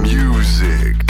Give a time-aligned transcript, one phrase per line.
[0.00, 1.01] music.